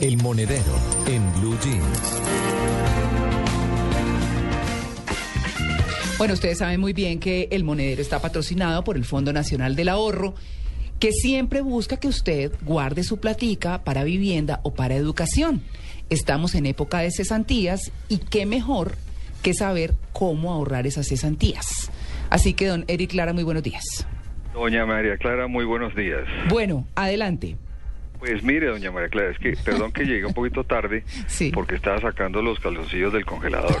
[0.00, 0.74] El Monedero
[1.06, 2.20] en Blue Jeans.
[6.18, 9.88] Bueno, ustedes saben muy bien que el monedero está patrocinado por el Fondo Nacional del
[9.88, 10.34] Ahorro,
[10.98, 15.62] que siempre busca que usted guarde su platica para vivienda o para educación.
[16.10, 18.96] Estamos en época de cesantías y qué mejor
[19.42, 21.90] que saber cómo ahorrar esas cesantías.
[22.28, 24.06] Así que, don Eric Clara, muy buenos días.
[24.52, 26.24] Doña María Clara, muy buenos días.
[26.50, 27.56] Bueno, adelante.
[28.20, 31.50] Pues mire, doña María Clara, es que, perdón que llegue un poquito tarde, Sí.
[31.52, 33.74] porque estaba sacando los calzoncillos del congelador.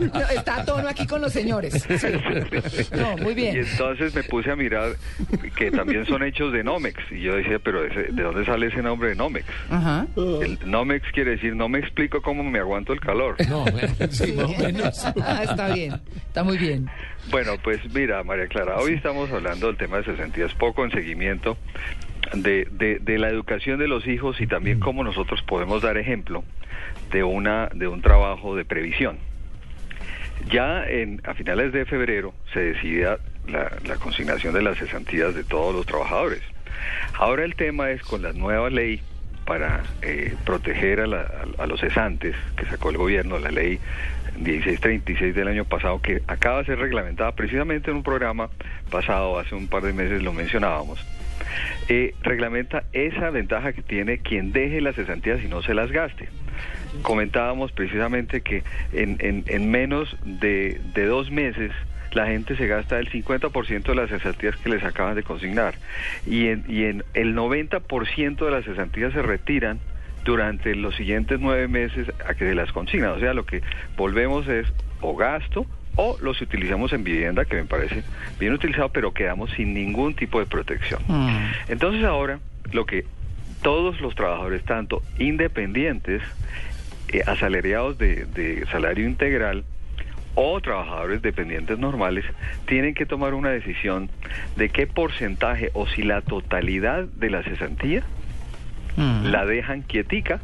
[0.00, 1.82] No, está a tono aquí con los señores.
[1.82, 2.06] Sí.
[2.96, 3.56] No, muy Y bien.
[3.58, 4.92] entonces me puse a mirar
[5.56, 6.98] que también son hechos de Nomex.
[7.10, 9.46] Y yo decía, pero ese- ¿de dónde sale ese nombre de Nomex?
[9.70, 10.06] Ajá.
[10.16, 13.36] El Nomex quiere decir, no me explico cómo me aguanto el calor.
[13.48, 13.64] No,
[14.10, 15.04] sí, más o menos.
[15.22, 16.88] Ah, está bien, está muy bien.
[17.30, 21.56] Bueno, pues mira, María Clara, hoy estamos hablando del tema de cesantías, poco en seguimiento
[22.34, 26.44] de, de, de la educación de los hijos y también cómo nosotros podemos dar ejemplo
[27.10, 29.18] de, una, de un trabajo de previsión.
[30.50, 35.44] Ya en, a finales de febrero se decidía la, la consignación de las cesantías de
[35.44, 36.40] todos los trabajadores.
[37.18, 39.00] Ahora el tema es con la nueva ley
[39.44, 41.22] para eh, proteger a, la-
[41.58, 43.78] a- a los cesantes que sacó el gobierno, la ley
[44.38, 48.48] 1636 del año pasado, que acaba de ser reglamentada precisamente en un programa
[48.90, 51.04] pasado, hace un par de meses lo mencionábamos,
[51.88, 56.28] eh, reglamenta esa ventaja que tiene quien deje las cesantías y no se las gaste.
[57.02, 58.62] Comentábamos precisamente que
[58.92, 61.72] en, en- en menos de, de dos meses
[62.12, 65.74] la gente se gasta el 50% de las cesantías que les acaban de consignar
[66.26, 69.78] y en, y en el 90% de las cesantías se retiran
[70.24, 73.10] durante los siguientes nueve meses a que se las consignan.
[73.12, 73.62] O sea, lo que
[73.96, 74.66] volvemos es
[75.00, 75.64] o gasto
[76.02, 78.02] o los utilizamos en vivienda, que me parece
[78.38, 81.02] bien utilizado, pero quedamos sin ningún tipo de protección.
[81.06, 81.36] Mm.
[81.68, 82.40] Entonces ahora
[82.72, 83.04] lo que
[83.60, 86.22] todos los trabajadores, tanto independientes,
[87.08, 89.64] eh, asalariados de, de salario integral
[90.34, 92.24] o trabajadores dependientes normales,
[92.66, 94.08] tienen que tomar una decisión
[94.56, 98.04] de qué porcentaje o si la totalidad de la cesantía
[98.96, 99.26] Mm.
[99.26, 100.40] la dejan quietica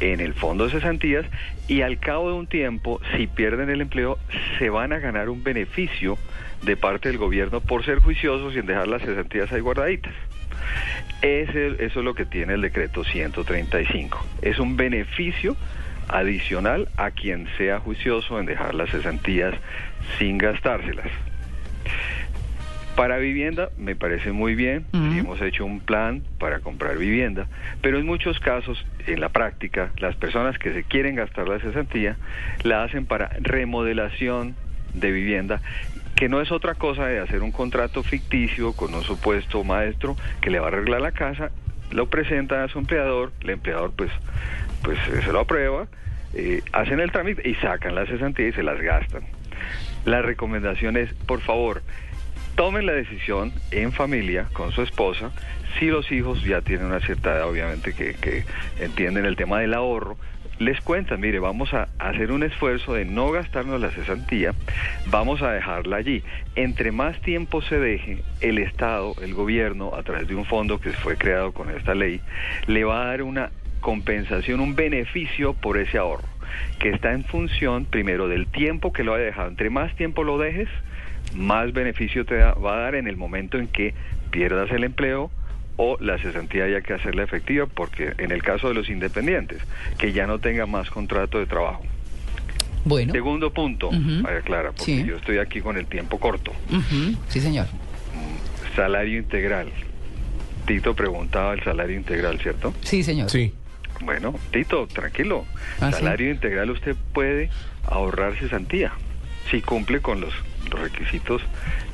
[0.00, 1.26] en el fondo de cesantías
[1.68, 4.18] y al cabo de un tiempo, si pierden el empleo,
[4.58, 6.18] se van a ganar un beneficio
[6.62, 10.14] de parte del gobierno por ser juiciosos y en dejar las cesantías ahí guardaditas.
[11.22, 14.24] Ese- eso es lo que tiene el decreto 135.
[14.42, 15.56] Es un beneficio
[16.08, 19.54] adicional a quien sea juicioso en dejar las cesantías
[20.18, 21.06] sin gastárselas.
[22.96, 27.46] Para vivienda me parece muy bien, hemos hecho un plan para comprar vivienda,
[27.80, 32.16] pero en muchos casos, en la práctica, las personas que se quieren gastar la cesantía
[32.62, 34.54] la hacen para remodelación
[34.92, 35.62] de vivienda,
[36.14, 40.50] que no es otra cosa de hacer un contrato ficticio con un supuesto maestro que
[40.50, 41.50] le va a arreglar la casa,
[41.90, 44.10] lo presenta a su empleador, el empleador pues,
[44.82, 45.86] pues eh, se lo aprueba,
[46.34, 49.22] eh, hacen el trámite y sacan la cesantía y se las gastan.
[50.04, 51.82] La recomendación es, por favor,
[52.54, 55.30] tomen la decisión en familia con su esposa.
[55.78, 58.44] Si los hijos ya tienen una cierta edad, obviamente, que,
[58.80, 60.16] entienden el tema del ahorro,
[60.58, 64.52] les cuentan, mire, vamos a hacer un esfuerzo de no gastarnos la cesantía,
[65.06, 66.22] vamos a dejarla allí.
[66.54, 70.90] Entre más tiempo se deje, el Estado, el gobierno, a través de un fondo que
[70.90, 72.20] fue creado con esta ley,
[72.66, 73.50] le va a dar una
[73.80, 76.28] compensación, un beneficio por ese ahorro,
[76.78, 79.48] que está en función primero del tiempo que lo haya dejado.
[79.48, 80.68] Entre más tiempo lo dejes,
[81.34, 83.94] más beneficio te da- va a dar en el momento en que
[84.30, 85.30] pierdas el empleo
[85.76, 89.62] o la cesantía haya que hacerla efectiva, porque en el caso de los independientes,
[89.98, 91.82] que ya no tenga más contrato de trabajo.
[92.84, 93.12] Bueno.
[93.12, 93.90] Segundo punto.
[93.90, 95.04] María Clara, porque Sí.
[95.06, 96.52] yo estoy aquí con el tiempo corto.
[97.28, 97.66] Sí, señor.
[98.76, 99.68] Salario integral.
[100.66, 102.72] Tito preguntaba el salario integral, ¿cierto?
[102.82, 103.30] Sí, señor.
[103.30, 103.52] Sí.
[104.02, 105.44] Bueno, Tito, tranquilo.
[105.80, 105.98] Ah, ¿sí?
[105.98, 107.50] Salario integral usted puede
[107.86, 108.92] ahorrar cesantía
[109.50, 110.32] si cumple con los,
[110.70, 111.42] los requisitos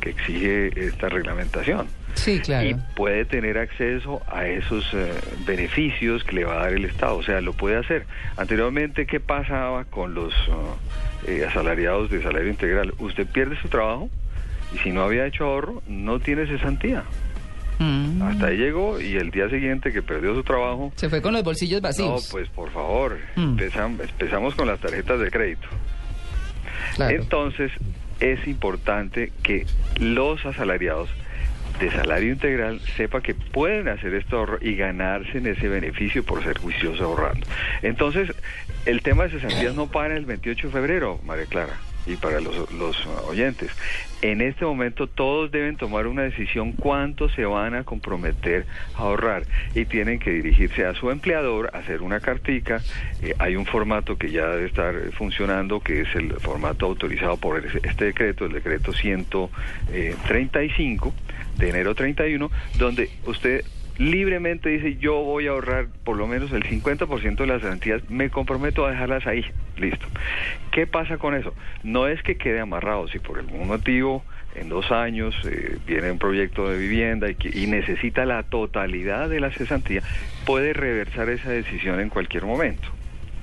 [0.00, 1.86] que exige esta reglamentación.
[2.14, 2.68] Sí, claro.
[2.68, 5.12] Y puede tener acceso a esos eh,
[5.46, 7.16] beneficios que le va a dar el Estado.
[7.16, 8.04] O sea, lo puede hacer.
[8.36, 12.92] Anteriormente, ¿qué pasaba con los uh, eh, asalariados de salario integral?
[12.98, 14.10] Usted pierde su trabajo
[14.74, 17.04] y si no había hecho ahorro, no tiene cesantía.
[17.78, 18.20] Mm.
[18.22, 21.42] Hasta ahí llegó y el día siguiente que perdió su trabajo, Se fue con los
[21.42, 22.28] bolsillos no, vacíos.
[22.30, 23.56] pues por favor, Mm.
[23.56, 25.66] empezam- empezamos con las tarjetas de crédito.
[26.98, 27.72] Entonces,
[28.20, 29.66] es importante que
[29.98, 31.10] los asalariados
[31.80, 36.42] de salario integral sepa que pueden hacer este ahorro y ganarse en ese beneficio por
[36.44, 37.46] ser juicioso ahorrando.
[37.82, 38.32] Entonces,
[38.86, 41.74] el tema de cesantías no para el 28 de febrero, María Clara.
[42.06, 43.70] Y para los, los oyentes.
[44.22, 48.64] En este momento todos deben tomar una decisión cuánto se van a comprometer
[48.94, 49.42] a ahorrar
[49.74, 52.80] y tienen que dirigirse a su empleador, hacer una cartica.
[53.20, 57.66] Eh, hay un formato que ya debe estar funcionando, que es el formato autorizado por
[57.66, 61.12] este decreto, el decreto 135
[61.58, 63.64] de enero 31, donde usted
[63.98, 68.30] libremente dice yo voy a ahorrar por lo menos el 50% de las garantías, me
[68.30, 69.44] comprometo a dejarlas ahí,
[69.76, 70.06] listo.
[70.70, 71.54] ¿Qué pasa con eso?
[71.82, 74.24] No es que quede amarrado, si por algún motivo
[74.54, 79.40] en dos años eh, viene un proyecto de vivienda y, y necesita la totalidad de
[79.40, 80.02] la cesantía,
[80.44, 82.88] puede reversar esa decisión en cualquier momento,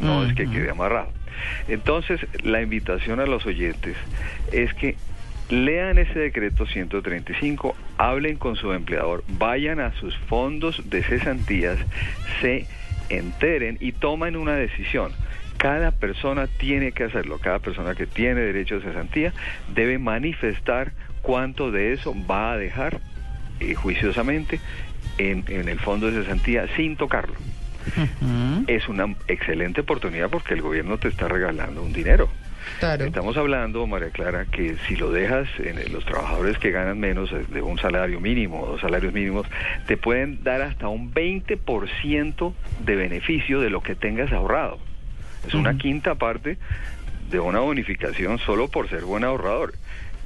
[0.00, 1.10] no es que quede amarrado.
[1.68, 3.96] Entonces, la invitación a los oyentes
[4.52, 4.96] es que
[5.50, 11.78] lean ese decreto 135, hablen con su empleador, vayan a sus fondos de cesantías,
[12.40, 12.66] se
[13.08, 15.12] enteren y tomen una decisión.
[15.58, 19.32] Cada persona tiene que hacerlo, cada persona que tiene derecho a cesantía
[19.74, 20.92] debe manifestar
[21.22, 23.00] cuánto de eso va a dejar
[23.60, 24.60] eh, juiciosamente
[25.18, 27.34] en, en el fondo de cesantía sin tocarlo.
[28.66, 32.28] Es una excelente oportunidad porque el gobierno te está regalando un dinero.
[32.80, 37.44] Estamos hablando, María Clara, que si lo dejas en los trabajadores que ganan menos eh,
[37.48, 39.46] de un salario mínimo o dos salarios mínimos,
[39.86, 42.52] te pueden dar hasta un 20%
[42.84, 44.78] de beneficio de lo que tengas ahorrado.
[45.46, 46.58] Es una quinta parte
[47.30, 49.74] de una bonificación solo por ser buen ahorrador.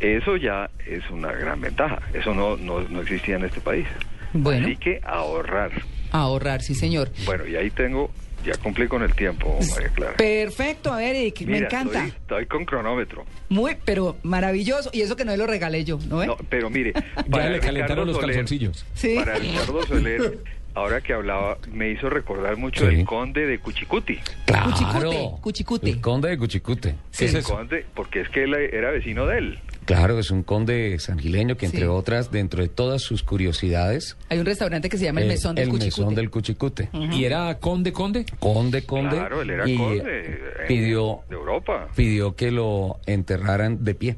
[0.00, 2.00] Eso ya es una gran ventaja.
[2.14, 3.86] Eso no, no, no existía en este país.
[4.32, 4.66] Bueno.
[4.66, 5.72] Así que ahorrar.
[6.12, 7.10] Ahorrar, sí, señor.
[7.26, 8.10] Bueno, y ahí tengo
[8.44, 10.16] ya cumplí con el tiempo, María Clara.
[10.16, 12.04] Perfecto, a ver, Eric, me encanta.
[12.06, 13.24] Estoy, estoy, con cronómetro.
[13.48, 14.90] Muy, pero maravilloso.
[14.92, 16.24] Y eso que no lo regalé yo, ¿no?
[16.24, 16.92] No, pero mire,
[17.30, 18.84] para ya le calentaron los calzoncillos.
[18.94, 19.16] ¿Sí?
[19.16, 20.38] Para Ricardo Soler,
[20.74, 22.96] ahora que hablaba, me hizo recordar mucho Sí.
[23.00, 24.18] el conde de Cuchicuti.
[24.46, 24.70] Claro.
[24.70, 25.90] Cuchicute, Cuchicute.
[25.90, 26.90] El conde de Cuchicute.
[27.10, 27.18] Sí.
[27.18, 27.54] ¿Qué es El eso?
[27.54, 29.58] conde, porque es que él era vecino de él.
[29.86, 31.86] Claro, es un conde sangileño que, entre Sí.
[31.86, 35.64] otras, dentro de todas sus curiosidades, Hay un restaurante que se llama El Mesón del
[35.64, 36.00] el Cuchicute.
[36.02, 36.88] mesón del Cuchicute.
[37.12, 38.24] ¿Y era conde, conde?
[38.38, 39.16] Conde, conde.
[39.16, 40.38] Claro, él era y conde
[40.68, 41.88] pidió, de Europa.
[41.96, 44.16] pidió que lo enterraran de pie.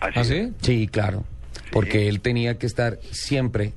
[0.00, 0.28] Así ¿Ah, es.
[0.28, 0.52] sí?
[0.60, 1.24] Sí, claro.
[1.72, 3.72] Porque él tenía que estar siempre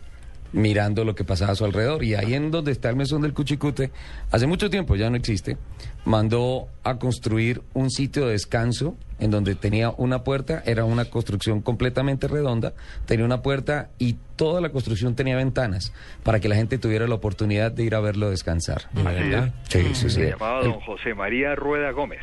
[0.52, 2.04] mirando lo que pasaba a su alrededor.
[2.04, 3.92] Y ahí en donde está el mesón del Cuchicute,
[4.32, 5.58] hace mucho tiempo, ya no existe,
[6.06, 11.62] mandó a construir un sitio de descanso en donde tenía una puerta, era una construcción
[11.62, 12.74] completamente redonda,
[13.06, 15.92] tenía una puerta y toda la construcción tenía ventanas
[16.24, 18.90] para que la gente tuviera la oportunidad de ir a verlo descansar.
[18.94, 19.54] ¿De verdad?
[19.68, 20.10] Sí, sí, sí.
[20.12, 22.22] Se llamaba don José María Rueda Gómez.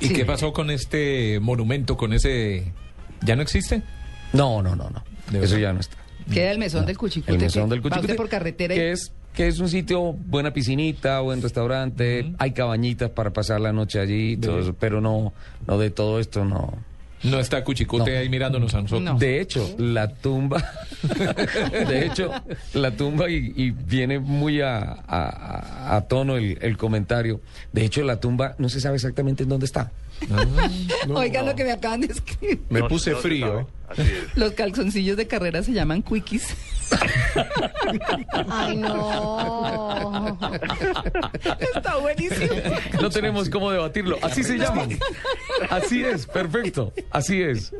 [0.00, 0.12] ¿Y Sí.
[0.14, 2.72] qué pasó con este monumento, con ese...
[3.22, 3.82] ¿Ya no existe?
[4.32, 5.02] No, no, no, no.
[5.30, 5.96] ¿De Eso ya no está.
[6.32, 7.32] Queda el Mesón del Cuchicute.
[7.32, 8.14] El mesón que del Cuchicute.
[8.14, 13.10] por carretera y- Que es, que es un sitio, buena piscinita, buen restaurante, hay cabañitas
[13.10, 15.32] para pasar la noche allí, todo eso, pero no,
[15.66, 16.74] no de todo esto, no.
[17.24, 18.18] No está Cuchicote No.
[18.20, 19.02] ahí mirándonos a nosotros.
[19.02, 19.18] No.
[19.18, 20.62] De hecho, la tumba,
[21.88, 22.30] de hecho,
[22.74, 27.40] la tumba, y, y viene muy a, a- a tono el, el comentario,
[27.72, 29.90] de hecho, la tumba no se sabe exactamente en dónde está.
[31.08, 31.14] No.
[31.20, 32.60] Oigan lo que me acaban de escribir.
[32.70, 33.68] Me No- puse frío.
[33.94, 34.02] Sabe.
[34.02, 34.36] Así es.
[34.36, 36.54] Los calzoncillos de carrera se llaman quickies.
[38.48, 40.38] Ay, no.
[41.74, 42.54] Está buenísimo.
[43.00, 44.86] No tenemos cómo debatirlo, así se llama.
[45.70, 47.72] Así es, perfecto, así es.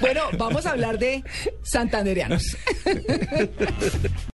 [0.00, 1.22] Bueno, vamos a hablar de
[1.62, 2.56] santandereanos.